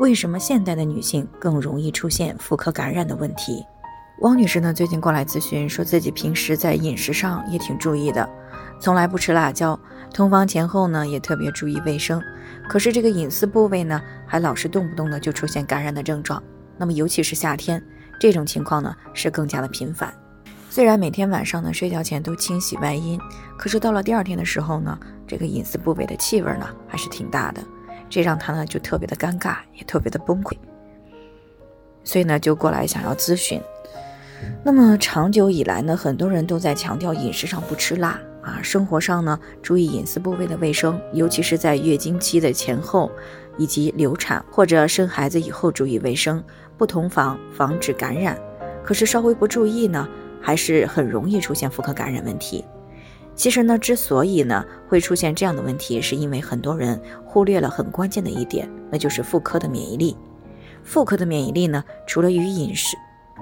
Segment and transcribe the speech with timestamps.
[0.00, 3.62] 为什么现代的女性更容易出现妇科感染的问题？
[4.20, 8.26] 汪女士呢，最近过来咨询，说自己平时在饮食上也挺注意的，
[8.80, 9.78] 从来不吃辣椒，
[10.10, 12.18] 同房前后呢也特别注意卫生，
[12.66, 16.42] 可是这个隐私部位呢，还老是动不动的就出现感染的症状。
[16.78, 17.84] 那么尤其是夏天，
[18.18, 20.10] 这种情况呢是更加的频繁。
[20.70, 23.20] 虽然每天晚上呢睡觉前都清洗外阴，
[23.58, 27.62] 可是到了第二天的时候呢，这个隐私部位的气味呢还是挺大的。
[28.10, 30.54] 这让他呢就特别的尴尬，也特别的崩溃，
[32.04, 33.58] 所以呢就过来想要咨询。
[34.64, 43.10] 那么长久以来呢，很多人都在强调饮食上不吃辣啊，生活上呢注意隐私部位的卫生，尤其是在月经期的前后，
[43.56, 46.42] 以及流产或者生孩子以后注意卫生，
[46.76, 48.38] 不同房防止感染。
[48.82, 50.08] 可是稍微不注意呢，
[50.40, 52.64] 还是很容易出现妇科感染问题。
[53.34, 60.16] 其实呢，之所以呢会出现这样的问题，是因为很多人忽略了很关键的一点，那就是妇科的免疫力。
[60.82, 62.96] 妇科的免疫力呢，除了与饮食，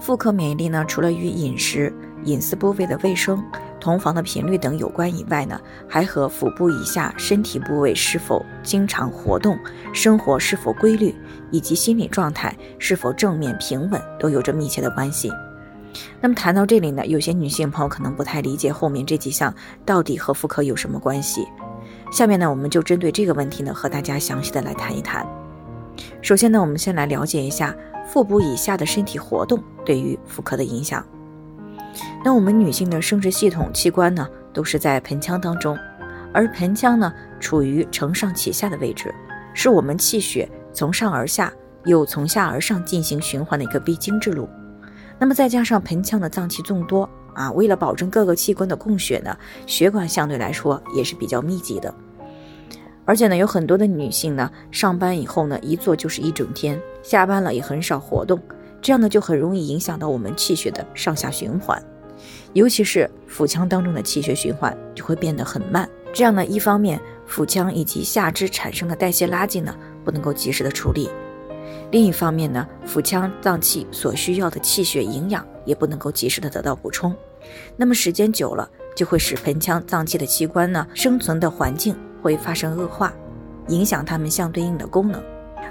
[0.00, 1.92] 妇科免疫力呢，除了与饮食、
[2.24, 3.42] 隐私部位的卫生、
[3.80, 9.58] 同房的频率等有关以外呢，还和腹部以下身体部位是否经常活动、
[9.92, 11.14] 生活是否规律，
[11.50, 15.30] 以及心理状态是否正面平稳都有着密切的关系。
[16.20, 19.54] 那么谈到这里呢，有些女性朋友可能不太理解后面这几项
[19.84, 21.46] 到底和妇科有什么关系。
[22.10, 25.26] 下面呢，我们就针对这个问题呢，和大家详细的来谈一谈。
[26.20, 27.74] 首先呢，我们先来了解一下
[28.06, 31.04] 腹部以下的身体活动对于妇科的影响。
[32.24, 35.78] 那我们女性的生殖系统器官呢，都是在盆腔当中，
[36.32, 39.14] 而盆腔呢，处于承上启下的位置，
[39.52, 41.52] 是我们气血从上而下，
[41.84, 44.48] 又从下而上进行循环的一个必经之路。
[45.22, 49.38] 那么再加上盆腔的脏器众多啊，为了保证各个器官的供血呢，
[49.68, 51.94] 血管相对来说也是比较密集的。
[53.04, 58.42] 而且呢，有很多的女性呢，上班以后呢，一坐就是一整天，下班了也很少活动，
[58.80, 61.80] 这样呢就很容易影响到我们气血的上下循环，
[62.52, 65.88] 尤其是腹腔当中的气血循环就会变得很慢。
[66.12, 69.72] 这样呢，一方面腹腔以及下肢产生的代谢垃圾呢，
[70.04, 71.08] 不能够及时的处理。
[71.90, 77.14] 另一方面呢，腹腔脏器所需要的气血营养也不能够及时的得到补充，
[77.76, 83.12] 那么时间久了，就会使盆腔脏器的器官呢生存的环境会发生恶化，
[83.68, 85.22] 影响它们相对应的功能。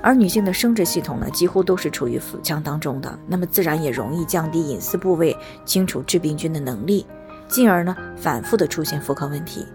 [0.04, 5.36] 而女性的生殖系统呢，几乎都是处于腹腔当中的，那么自然也容易降低隐私部位
[5.66, 7.06] 清除致病菌的能力，
[7.48, 9.66] 进而呢反复的出现妇科问题。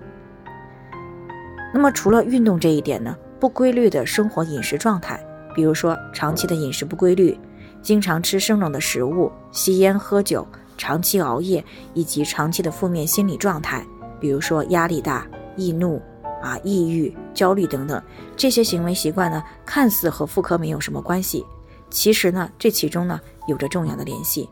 [1.74, 5.20] 那么除了运动这一点呢，不规律的生活饮食状态。
[5.56, 7.36] 比如说，长期的饮食不规律，
[7.80, 10.46] 经常吃生冷的食物，吸烟喝酒，
[10.76, 13.82] 长期熬夜，以及长期的负面心理状态，
[14.20, 15.98] 比如说压力大、易怒
[16.42, 18.00] 啊、抑郁、焦虑等等，
[18.36, 21.42] 这些行为习惯呢，看似和妇科没有什么关系，
[21.88, 23.18] 其实呢，这其中呢
[23.48, 24.46] 有着重要的联系，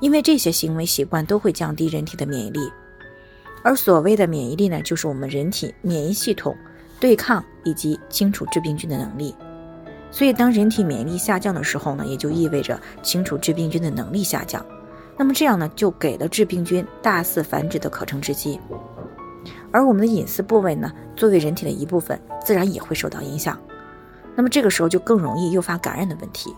[0.00, 2.58] 因为这些行为习惯都会降低人体的免疫力，
[3.62, 6.56] 而所谓的免疫力呢，就是我们人体免疫系统
[6.98, 9.32] 对抗以及清除致病菌的能力。
[10.14, 14.64] 所以，当人体免疫力下降的时候呢，也就意味着清除致病菌的能力下降。
[15.16, 18.60] 那么这样呢，就给了致病菌大肆繁殖的可乘之机。
[19.72, 23.60] 而我们的隐私部位呢，作为人体的一部分，自然也会受到影响。
[24.36, 26.54] 那么这个时候就更容易诱发感染的问题。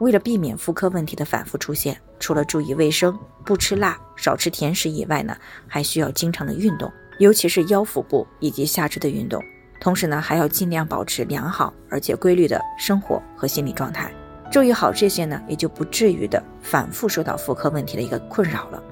[0.00, 5.36] 为了避免妇科问题的反复出现，除了注意卫生、不吃辣、少吃甜食以外呢，
[5.68, 9.40] 还需要经常的运动，尤其是腰腹部以及下肢的运动。
[9.80, 14.12] 同时呢，还要尽量保持良好而且规律的生活和心理状态，
[14.50, 18.82] 注意好这些呢，也就不至于的反复受到妇科问题的一个困扰了。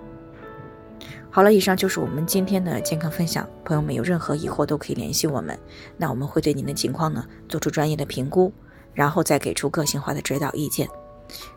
[1.30, 5.58] 好了，以上就是我们今天的健康分享，朋友们有任何疑惑都可以联系我们，
[5.96, 8.52] 那我们会对您的情况呢做出专业的评估，
[8.94, 10.88] 然后再给出个性化的指导意见。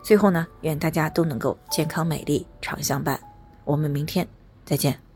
[0.02, 3.18] 最后呢，愿大家都能够健康美丽常相伴，
[3.64, 4.26] 我们明天
[4.64, 5.09] 再见。